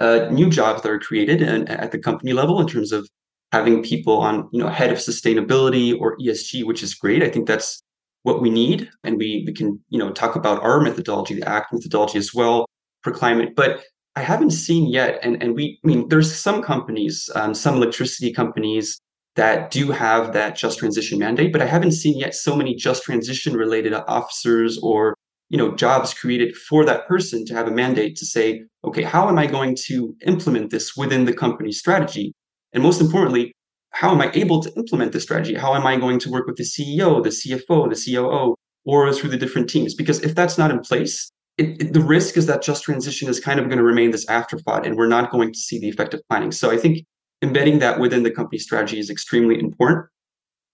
[0.00, 3.08] uh, new jobs that are created and, at the company level in terms of
[3.52, 7.22] having people on, you know, head of sustainability or ESG, which is great.
[7.22, 7.83] I think that's
[8.24, 8.90] what we need.
[9.04, 12.66] And we, we can, you know, talk about our methodology, the ACT methodology as well
[13.02, 13.54] for climate.
[13.54, 13.84] But
[14.16, 18.32] I haven't seen yet, and and we I mean there's some companies, um, some electricity
[18.32, 19.00] companies
[19.36, 23.02] that do have that just transition mandate, but I haven't seen yet so many just
[23.02, 25.16] transition related officers or
[25.48, 29.28] you know jobs created for that person to have a mandate to say, okay, how
[29.28, 32.32] am I going to implement this within the company strategy?
[32.72, 33.52] And most importantly,
[33.94, 35.54] how am I able to implement this strategy?
[35.54, 39.30] How am I going to work with the CEO, the CFO, the COO, or through
[39.30, 39.94] the different teams?
[39.94, 43.38] Because if that's not in place, it, it, the risk is that just transition is
[43.38, 46.20] kind of going to remain this afterthought, and we're not going to see the effective
[46.28, 46.50] planning.
[46.50, 47.06] So I think
[47.40, 50.06] embedding that within the company strategy is extremely important.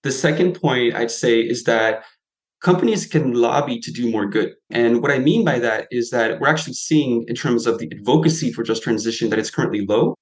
[0.03, 2.05] The second point I'd say is that
[2.63, 4.55] companies can lobby to do more good.
[4.71, 7.91] And what I mean by that is that we're actually seeing, in terms of the
[7.93, 10.15] advocacy for just transition, that it's currently low.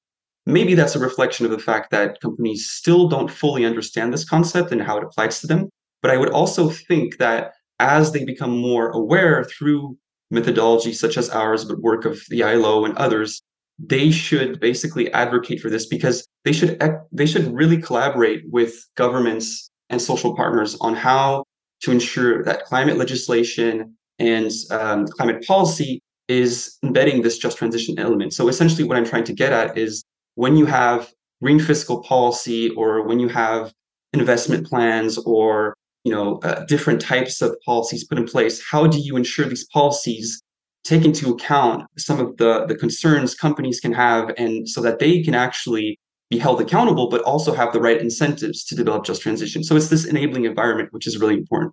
[0.49, 4.73] Maybe that's a reflection of the fact that companies still don't fully understand this concept
[4.73, 5.69] and how it applies to them.
[6.01, 9.99] But I would also think that as they become more aware through
[10.31, 13.43] methodology such as ours, but work of the ILO and others,
[13.79, 16.83] they should basically advocate for this because they should
[17.13, 21.45] they should really collaborate with governments and social partners on how
[21.83, 28.33] to ensure that climate legislation and um, climate policy is embedding this just transition element.
[28.33, 30.05] So essentially, what I'm trying to get at is
[30.39, 33.73] when you have green fiscal policy or when you have
[34.13, 35.75] investment plans or
[36.05, 39.67] you know uh, different types of policies put in place how do you ensure these
[39.73, 40.41] policies
[40.85, 45.21] take into account some of the the concerns companies can have and so that they
[45.25, 45.99] can actually
[46.31, 49.65] be held accountable but also have the right incentives to develop just transition?
[49.65, 51.73] So it's this enabling environment which is really important.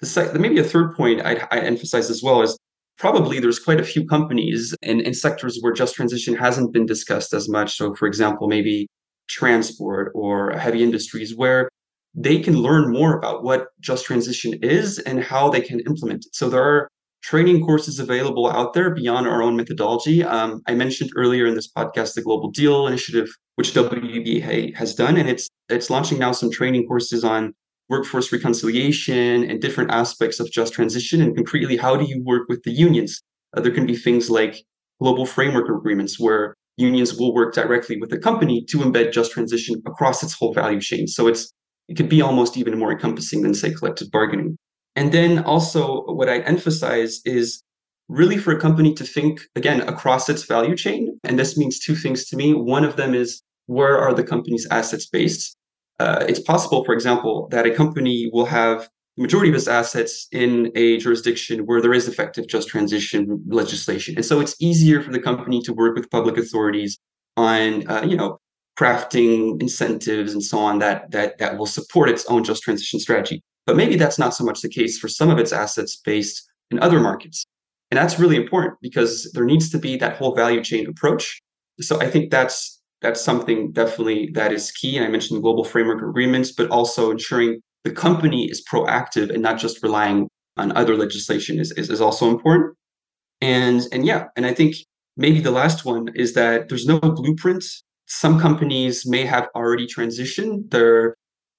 [0.00, 2.58] The sec- maybe a third point I, I emphasize as well is
[2.98, 7.32] probably there's quite a few companies in, in sectors where just transition hasn't been discussed
[7.34, 8.86] as much so for example maybe
[9.28, 11.68] transport or heavy industries where
[12.14, 16.34] they can learn more about what just transition is and how they can implement it.
[16.34, 16.88] So there are
[17.22, 20.22] training courses available out there beyond our own methodology.
[20.22, 25.16] Um, I mentioned earlier in this podcast the Global Deal Initiative, which WBA has done,
[25.16, 27.54] and it's it's launching now some training courses on
[27.88, 31.20] workforce reconciliation and different aspects of just transition.
[31.20, 33.20] And concretely, how do you work with the unions?
[33.56, 34.64] Uh, there can be things like
[35.00, 39.80] global framework agreements where unions will work directly with the company to embed just transition
[39.86, 41.06] across its whole value chain.
[41.06, 41.52] So it's
[41.88, 44.56] it could be almost even more encompassing than, say, collective bargaining.
[44.96, 47.62] And then also, what I emphasize is
[48.08, 51.18] really for a company to think again across its value chain.
[51.24, 52.54] And this means two things to me.
[52.54, 55.56] One of them is where are the company's assets based?
[56.00, 60.26] Uh, it's possible, for example, that a company will have the majority of its assets
[60.32, 64.16] in a jurisdiction where there is effective just transition legislation.
[64.16, 66.98] And so it's easier for the company to work with public authorities
[67.36, 68.38] on, uh, you know,
[68.76, 73.40] crafting incentives and so on that that that will support its own just transition strategy.
[73.66, 76.80] But maybe that's not so much the case for some of its assets based in
[76.80, 77.44] other markets.
[77.90, 81.40] And that's really important because there needs to be that whole value chain approach.
[81.80, 82.73] So I think that's
[83.04, 84.96] that's something definitely that is key.
[84.96, 89.58] And I mentioned global framework agreements, but also ensuring the company is proactive and not
[89.58, 92.74] just relying on other legislation is, is, is also important.
[93.42, 94.76] And and yeah, and I think
[95.18, 97.64] maybe the last one is that there's no blueprint
[98.06, 101.14] some companies may have already transitioned their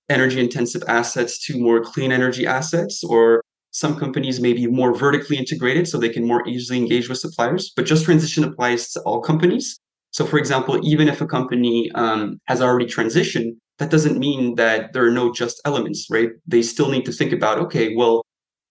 [0.09, 5.37] energy intensive assets to more clean energy assets, or some companies may be more vertically
[5.37, 7.71] integrated so they can more easily engage with suppliers.
[7.75, 9.79] But just transition applies to all companies.
[10.15, 14.93] So, for example, even if a company um, has already transitioned, that doesn't mean that
[14.93, 16.29] there are no just elements, right?
[16.47, 18.15] They still need to think about, okay, well,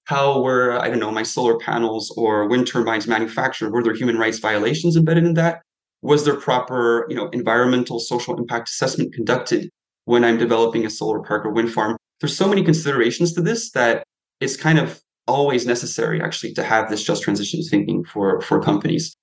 [0.04, 3.72] how were, I don't know, my solar panels or wind turbines manufactured?
[3.72, 5.60] Were there human rights violations embedded in that?
[6.04, 9.70] was there proper you know environmental social impact assessment conducted
[10.04, 13.70] when i'm developing a solar park or wind farm there's so many considerations to this
[13.72, 14.04] that
[14.40, 19.16] it's kind of always necessary actually to have this just transition thinking for for companies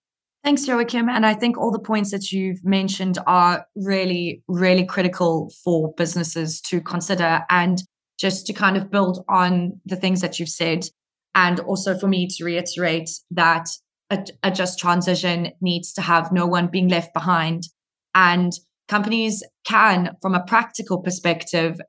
[0.44, 1.08] Thanks, Joachim.
[1.08, 6.60] And I think all the points that you've mentioned are really, really critical for businesses
[6.62, 7.42] to consider.
[7.52, 7.78] And
[8.20, 10.86] just to kind of build on the things that you've said,
[11.36, 13.68] and also for me to reiterate that
[14.10, 17.64] a, a just transition needs to have no one being left behind.
[18.16, 18.52] And
[18.88, 21.80] companies can, from a practical perspective,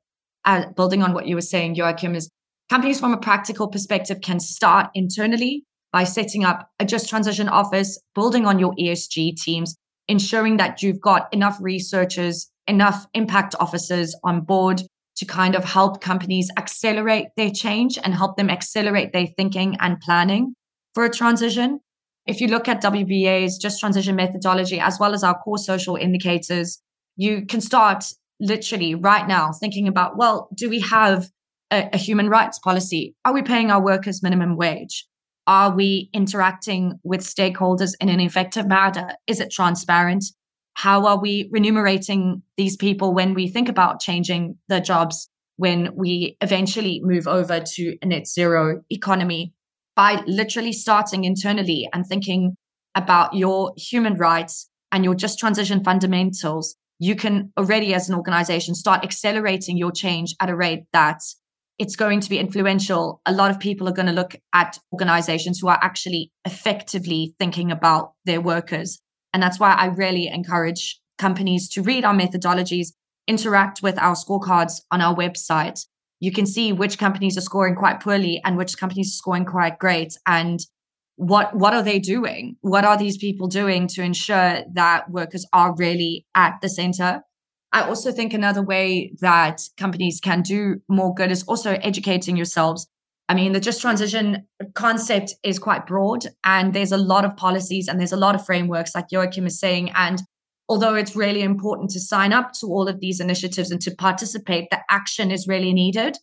[0.45, 2.31] uh, building on what you were saying, Joachim, is
[2.69, 8.01] companies from a practical perspective can start internally by setting up a just transition office,
[8.15, 9.77] building on your ESG teams,
[10.09, 14.83] ensuring that you've got enough researchers, enough impact officers on board
[15.17, 20.01] to kind of help companies accelerate their change and help them accelerate their thinking and
[20.01, 20.55] planning
[20.95, 21.81] for a transition.
[22.27, 26.81] If you look at WBA's just transition methodology, as well as our core social indicators,
[27.17, 28.05] you can start
[28.41, 31.29] literally right now thinking about well, do we have
[31.71, 33.15] a, a human rights policy?
[33.25, 35.07] Are we paying our workers minimum wage?
[35.47, 39.17] Are we interacting with stakeholders in an effective manner?
[39.27, 40.25] Is it transparent?
[40.75, 46.37] How are we remunerating these people when we think about changing their jobs when we
[46.41, 49.53] eventually move over to a net zero economy?
[49.95, 52.57] By literally starting internally and thinking
[52.95, 58.75] about your human rights and your just transition fundamentals, you can already, as an organization,
[58.75, 61.21] start accelerating your change at a rate that
[61.83, 63.21] it's going to be influential.
[63.27, 67.73] A lot of people are going to look at organizations who are actually effectively thinking
[67.73, 69.01] about their workers.
[69.35, 72.93] And that's why I really encourage companies to read our methodologies,
[73.27, 75.85] interact with our scorecards on our website.
[76.21, 79.81] You can see which companies are scoring quite poorly and which companies are scoring quite
[79.81, 80.17] great.
[80.25, 80.61] And
[81.17, 82.59] what what are they doing?
[82.61, 87.23] What are these people doing to ensure that workers are really at the center?
[87.73, 92.87] I also think another way that companies can do more good is also educating yourselves.
[93.29, 97.89] I mean, the just transition concept is quite broad, and there's a lot of policies
[97.89, 99.91] and there's a lot of frameworks, like Joachim is saying.
[99.95, 100.23] And
[100.69, 104.69] although it's really important to sign up to all of these initiatives and to participate,
[104.71, 106.19] the action is really needed.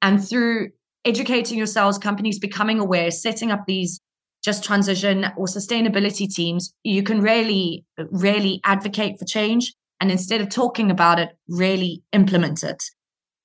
[0.00, 0.70] And through
[1.04, 4.00] educating yourselves, companies becoming aware, setting up these
[4.42, 10.48] just transition or sustainability teams, you can really, really advocate for change and instead of
[10.48, 12.82] talking about it, really implement it.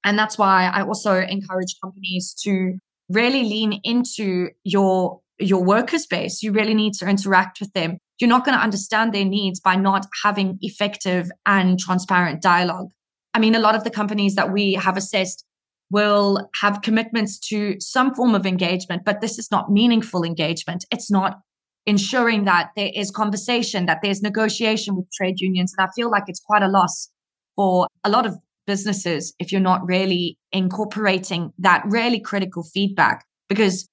[0.03, 2.77] And that's why I also encourage companies to
[3.09, 6.43] really lean into your your worker space.
[6.43, 7.97] You really need to interact with them.
[8.19, 12.89] You're not going to understand their needs by not having effective and transparent dialogue.
[13.33, 15.43] I mean, a lot of the companies that we have assessed
[15.89, 20.85] will have commitments to some form of engagement, but this is not meaningful engagement.
[20.91, 21.39] It's not
[21.85, 25.73] ensuring that there is conversation, that there's negotiation with trade unions.
[25.77, 27.09] And I feel like it's quite a loss
[27.55, 28.35] for a lot of
[28.67, 33.87] businesses if you're not really incorporating that really critical feedback because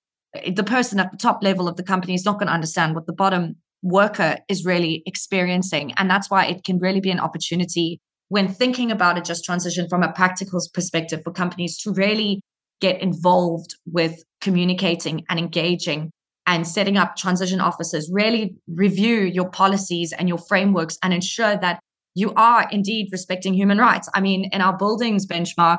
[0.54, 3.06] the person at the top level of the company is not going to understand what
[3.06, 5.92] the bottom worker is really experiencing.
[5.96, 9.88] And that's why it can really be an opportunity when thinking about a just transition
[9.88, 12.42] from a practical perspective for companies to really
[12.80, 16.10] get involved with communicating and engaging
[16.48, 21.78] and setting up transition offices, really review your policies and your frameworks and ensure that
[22.14, 24.08] you are indeed respecting human rights.
[24.14, 25.76] I mean, in our buildings benchmark,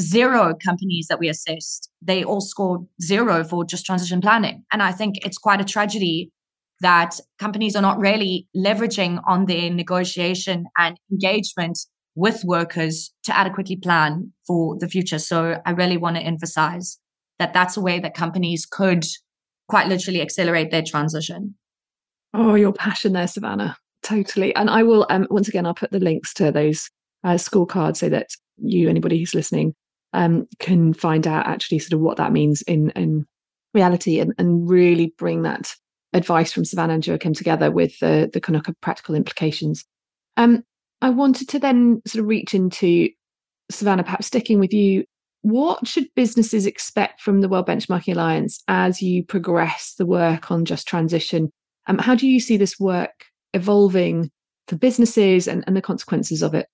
[0.00, 4.64] zero companies that we assessed, they all scored zero for just transition planning.
[4.72, 6.32] And I think it's quite a tragedy
[6.80, 11.78] that companies are not really leveraging on their negotiation and engagement
[12.16, 15.20] with workers to adequately plan for the future.
[15.20, 16.98] So I really want to emphasize
[17.38, 19.04] that that's a way that companies could
[19.72, 21.54] quite literally accelerate their transition.
[22.34, 23.74] Oh, your passion there, Savanna.
[24.02, 24.54] Totally.
[24.54, 26.90] And I will, um, once again, I'll put the links to those
[27.24, 29.74] uh, scorecards so that you, anybody who's listening,
[30.12, 33.24] um, can find out actually sort of what that means in, in
[33.72, 35.74] reality and, and really bring that
[36.12, 39.86] advice from Savanna and Joachim together with the, the kind of practical implications.
[40.36, 40.64] Um,
[41.00, 43.08] I wanted to then sort of reach into
[43.70, 45.06] Savanna, perhaps sticking with you
[45.42, 50.64] what should businesses expect from the World Benchmarking Alliance as you progress the work on
[50.64, 51.50] just transition?
[51.86, 54.30] Um, how do you see this work evolving
[54.68, 56.66] for businesses and, and the consequences of it?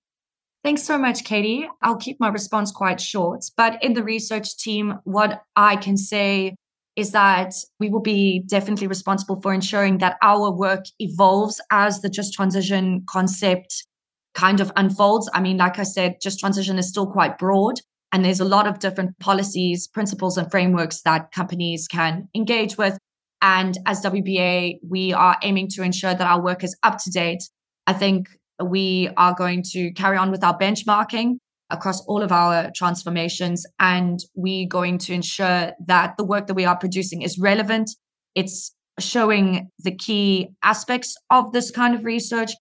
[0.63, 1.67] Thanks so much, Katie.
[1.81, 3.45] I'll keep my response quite short.
[3.57, 6.55] But in the research team, what I can say
[6.95, 12.09] is that we will be definitely responsible for ensuring that our work evolves as the
[12.09, 13.87] just transition concept
[14.33, 15.29] kind of unfolds.
[15.33, 17.75] I mean, like I said, just transition is still quite broad.
[18.11, 22.97] And there's a lot of different policies, principles, and frameworks that companies can engage with.
[23.41, 27.43] And as WBA, we are aiming to ensure that our work is up to date.
[27.87, 28.27] I think
[28.63, 31.37] we are going to carry on with our benchmarking
[31.69, 33.65] across all of our transformations.
[33.79, 37.91] And we're going to ensure that the work that we are producing is relevant.
[38.35, 42.51] It's showing the key aspects of this kind of research,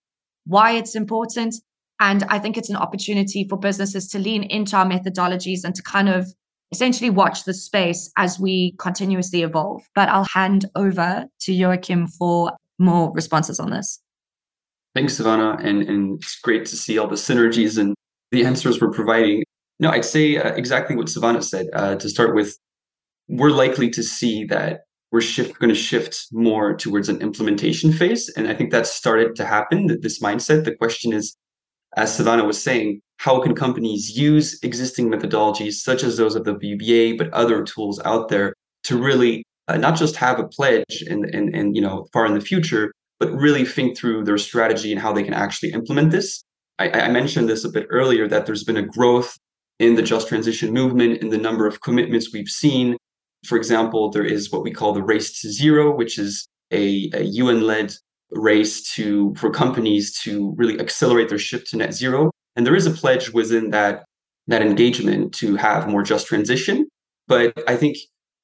[0.46, 1.54] why it's important,
[2.00, 5.82] and I think it's an opportunity for businesses to lean into our methodologies and to
[5.82, 6.26] kind of
[6.70, 9.82] essentially watch the space as we continuously evolve.
[9.94, 14.00] But I'll hand over to Joachim for more responses on this.
[14.94, 15.58] Thanks, Savanna.
[15.62, 17.94] And, and it's great to see all the synergies and
[18.30, 19.44] the answers we're providing.
[19.80, 21.66] No, I'd say uh, exactly what Savanna said.
[21.72, 22.56] Uh, to start with,
[23.28, 28.28] we're likely to see that we're shift, going to shift more towards an implementation phase.
[28.36, 30.64] And I think that's started to happen, this mindset.
[30.64, 31.36] The question is,
[31.96, 36.54] as Savanna was saying, how can companies use existing methodologies such as those of the
[36.54, 41.24] WBA, but other tools out there to really uh, not just have a pledge and,
[41.34, 45.00] and, and you know far in the future, but really think through their strategy and
[45.00, 46.42] how they can actually implement this.
[46.78, 49.36] I, I mentioned this a bit earlier that there's been a growth
[49.78, 52.96] in the just transition movement in the number of commitments we've seen.
[53.46, 57.22] For example, there is what we call the race to zero, which is a, a
[57.22, 57.94] UN led
[58.32, 62.30] race to for companies to really accelerate their shift to net zero.
[62.56, 64.04] And there is a pledge within that
[64.46, 66.88] that engagement to have more just transition.
[67.26, 67.98] But I think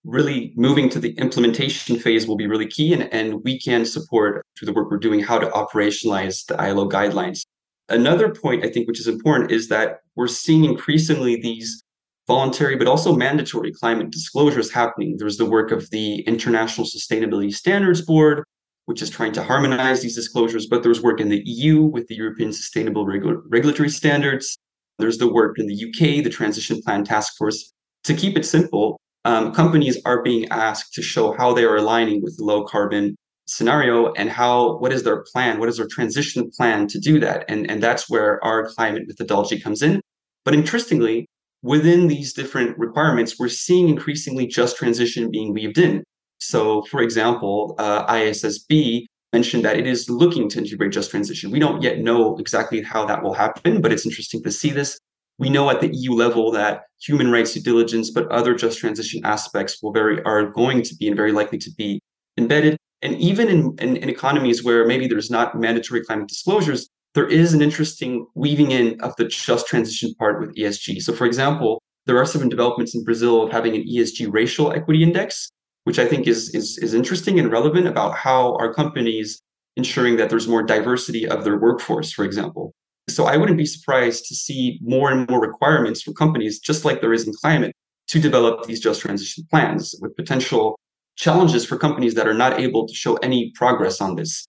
[0.05, 2.93] really moving to the implementation phase will be really key.
[2.93, 6.89] And, and we can support through the work we're doing how to operationalize the ILO
[6.89, 7.41] guidelines.
[7.89, 11.83] Another point I think which is important is that we're seeing increasingly these
[12.27, 15.17] voluntary but also mandatory climate disclosures happening.
[15.19, 18.45] There's the work of the International Sustainability Standards Board,
[18.87, 22.15] which is trying to harmonize these disclosures, but there's work in the EU with the
[22.15, 24.59] European Sustainable Regu- Regulatory Standards.
[24.99, 27.73] There's the work in the UK, the Transition Plan Task Force.
[28.05, 32.23] To keep it simple, um, companies are being asked to show how they are aligning
[32.23, 33.17] with the low carbon
[33.47, 37.45] scenario and how what is their plan what is their transition plan to do that
[37.47, 40.01] and and that's where our climate methodology comes in
[40.47, 41.27] but interestingly
[41.63, 46.03] within these different requirements we're seeing increasingly just transition being weaved in
[46.47, 51.59] so for example uh, issb mentioned that it is looking to integrate just transition we
[51.59, 54.99] don't yet know exactly how that will happen but it's interesting to see this
[55.39, 59.25] we know at the EU level that human rights due diligence, but other just transition
[59.25, 62.01] aspects will very are going to be and very likely to be
[62.39, 62.77] embedded.
[63.03, 67.53] And even in, in, in economies where maybe there's not mandatory climate disclosures, there is
[67.53, 71.03] an interesting weaving in of the just transition part with ESG.
[71.03, 75.03] So, for example, there are some developments in Brazil of having an ESG racial equity
[75.03, 75.51] index,
[75.85, 79.41] which I think is, is, is interesting and relevant about how our companies
[79.77, 82.73] ensuring that there's more diversity of their workforce, for example.
[83.09, 87.01] So I wouldn't be surprised to see more and more requirements for companies, just like
[87.01, 87.75] there is in climate,
[88.09, 90.79] to develop these just transition plans with potential
[91.17, 94.47] challenges for companies that are not able to show any progress on this.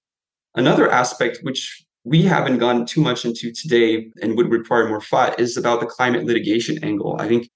[0.56, 5.40] Another aspect, which we haven't gone too much into today and would require more thought,
[5.40, 7.18] is about the climate litigation angle.
[7.20, 7.50] I think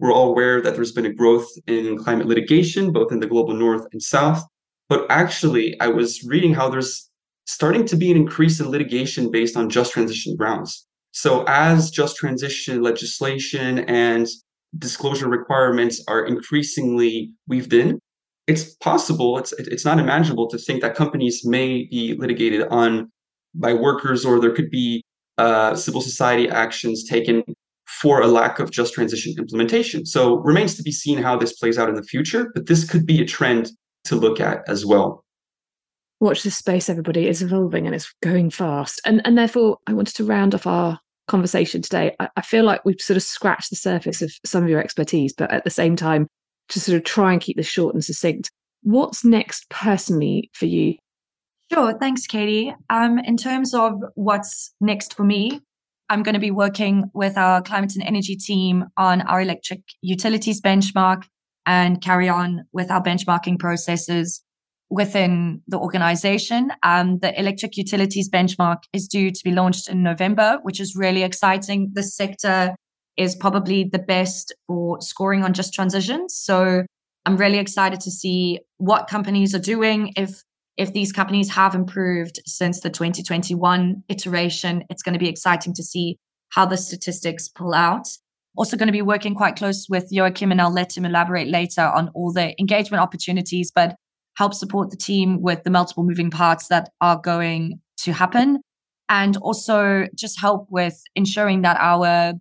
[0.00, 3.54] we're all aware that there's been a growth in climate litigation, both in the global
[3.54, 4.42] north and south.
[4.88, 7.08] But actually, I was reading how there's
[7.46, 10.86] starting to be an increase in litigation based on just transition grounds.
[11.12, 14.26] So, as just transition legislation and
[14.78, 17.98] disclosure requirements are increasingly weaved in,
[18.46, 23.10] it's possible, it's, it's not imaginable to think that companies may be litigated on
[23.54, 25.02] by workers or there could be
[25.38, 27.42] uh, civil society actions taken
[28.00, 30.06] for a lack of just transition implementation.
[30.06, 33.06] So, remains to be seen how this plays out in the future, but this could
[33.06, 33.70] be a trend
[34.04, 35.24] to look at as well
[36.20, 37.26] watch this space, everybody.
[37.26, 39.00] It's evolving and it's going fast.
[39.04, 42.14] And and therefore, I wanted to round off our conversation today.
[42.20, 45.32] I, I feel like we've sort of scratched the surface of some of your expertise,
[45.32, 46.28] but at the same time,
[46.68, 48.50] to sort of try and keep this short and succinct.
[48.82, 50.96] What's next personally for you?
[51.72, 52.74] Sure, thanks, Katie.
[52.88, 55.60] Um, in terms of what's next for me,
[56.10, 60.60] I'm going to be working with our climate and energy team on our electric utilities
[60.60, 61.22] benchmark
[61.64, 64.42] and carry on with our benchmarking processes
[64.90, 66.72] within the organization.
[66.82, 71.22] Um, the electric utilities benchmark is due to be launched in November, which is really
[71.22, 71.92] exciting.
[71.92, 72.74] The sector
[73.16, 76.34] is probably the best for scoring on just transitions.
[76.34, 76.84] So
[77.24, 80.12] I'm really excited to see what companies are doing.
[80.16, 80.42] If
[80.80, 85.82] if these companies have improved since the 2021 iteration, it's going to be exciting to
[85.82, 86.18] see
[86.48, 88.08] how the statistics pull out.
[88.56, 91.82] Also, going to be working quite close with Joachim, and I'll let him elaborate later
[91.82, 93.70] on all the engagement opportunities.
[93.70, 93.94] But
[94.38, 98.62] help support the team with the multiple moving parts that are going to happen,
[99.10, 102.32] and also just help with ensuring that our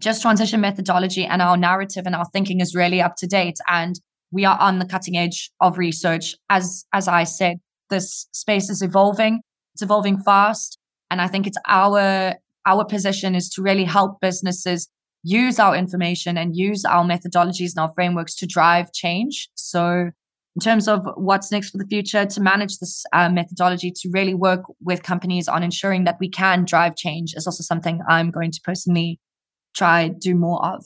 [0.00, 4.00] just transition methodology and our narrative and our thinking is really up to date and
[4.32, 7.60] we are on the cutting edge of research as as i said
[7.90, 9.40] this space is evolving.
[9.74, 10.78] It's evolving fast.
[11.10, 12.34] And i think it's our
[12.66, 14.88] our position is to really help businesses
[15.22, 19.48] use our information and use our methodologies and our frameworks to drive change.
[19.54, 20.10] So
[20.56, 24.34] in terms of what's next for the future to manage this uh, methodology to really
[24.34, 28.52] work with companies on ensuring that we can drive change is also something i'm going
[28.52, 29.18] to personally
[29.74, 30.84] try do more of.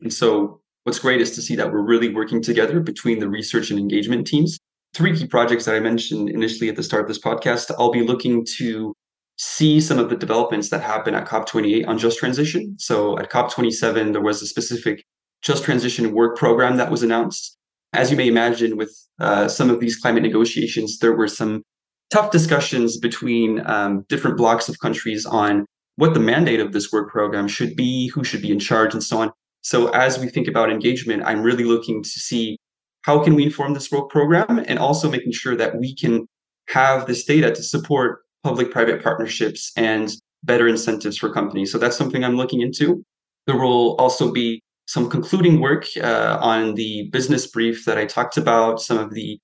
[0.00, 3.70] And so what's great is to see that we're really working together between the research
[3.70, 4.58] and engagement teams
[4.94, 7.70] three key projects that i mentioned initially at the start of this podcast.
[7.78, 8.94] I'll be looking to
[9.36, 12.76] see some of the developments that happen at cop28 on just transition.
[12.78, 15.04] So at cop27 there was a specific
[15.42, 17.56] just transition work program that was announced.
[17.92, 21.62] As you may imagine, with uh, some of these climate negotiations, there were some
[22.10, 25.64] tough discussions between um, different blocks of countries on
[25.96, 29.02] what the mandate of this work program should be, who should be in charge, and
[29.02, 29.30] so on.
[29.62, 32.58] So, as we think about engagement, I'm really looking to see
[33.04, 36.26] how can we inform this work program, and also making sure that we can
[36.68, 40.10] have this data to support public-private partnerships and
[40.42, 41.70] better incentives for companies.
[41.70, 43.04] So that's something I'm looking into.
[43.46, 48.36] There will also be some concluding work uh, on the business brief that I talked
[48.36, 49.38] about, some of the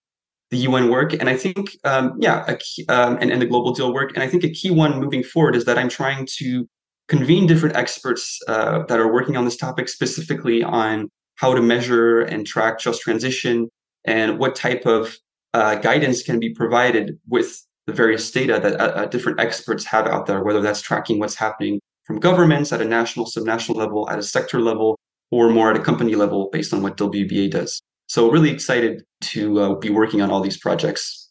[0.50, 1.12] the UN work.
[1.12, 4.10] And I think, um, yeah, key, um, and, and the global deal work.
[4.14, 6.66] And I think a key one moving forward is that I'm trying to
[7.06, 11.08] convene different experts uh, that are working on this topic specifically on
[11.40, 13.68] how to measure and track just transition
[14.04, 15.16] and what type of
[15.54, 20.06] uh, guidance can be provided with the various data that uh, uh different experts have
[20.06, 24.18] out there, whether that's tracking what's happening from governments at a national, subnational level, at
[24.18, 24.98] a sector level,
[25.30, 27.80] or more at a company level based on what WBA does.
[28.06, 31.30] So, really excited to uh, be working on all these projects.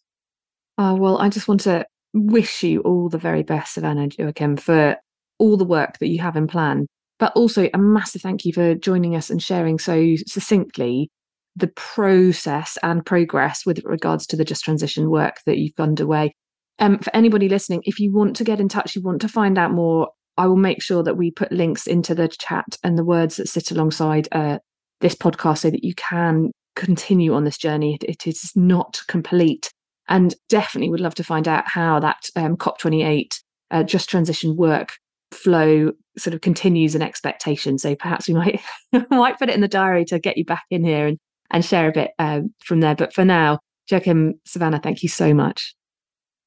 [0.77, 4.97] Uh, well, I just want to wish you all the very best, Savanna Joachim, for
[5.37, 6.87] all the work that you have in plan.
[7.19, 11.11] But also a massive thank you for joining us and sharing so succinctly
[11.55, 16.33] the process and progress with regards to the just transition work that you've underway.
[16.79, 19.57] Um, for anybody listening, if you want to get in touch, you want to find
[19.57, 23.03] out more, I will make sure that we put links into the chat and the
[23.03, 24.59] words that sit alongside uh,
[25.01, 27.97] this podcast so that you can continue on this journey.
[28.01, 29.69] it, is not complete.
[30.07, 33.39] And definitely would love to find out how that um, COP28
[33.71, 34.93] uh, just transition work
[35.31, 37.77] flow sort of continues an expectation.
[37.77, 38.61] So perhaps we might
[39.09, 41.17] might put it in the diary to get you back in here and,
[41.51, 42.95] and share a bit um, from there.
[42.95, 43.59] But for now,
[43.89, 45.75] Joachim, Savanna, thank you so much.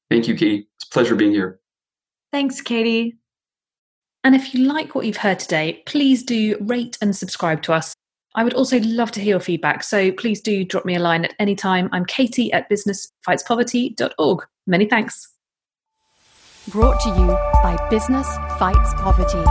[0.09, 0.67] Thank you, Katie.
[0.75, 1.59] It's a pleasure being here.
[2.31, 3.17] Thanks, Katie.
[4.23, 7.93] And if you like what you've heard today, please do rate and subscribe to us.
[8.35, 11.25] I would also love to hear your feedback, so please do drop me a line
[11.25, 11.89] at any time.
[11.91, 14.45] I'm Katie at businessfightspoverty.org.
[14.65, 15.32] Many thanks.
[16.69, 17.27] Brought to you
[17.61, 18.25] by Business
[18.57, 19.43] Fights Poverty.